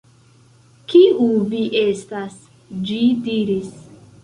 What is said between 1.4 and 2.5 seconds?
vi estas?"